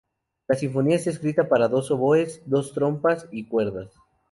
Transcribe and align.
La 0.47 0.55
sinfonía 0.55 0.95
está 0.95 1.11
escrita 1.11 1.47
para 1.47 1.67
dos 1.67 1.91
oboes, 1.91 2.41
dos 2.47 2.73
trompas 2.73 3.27
y 3.31 3.47
cuerdas. 3.47 3.93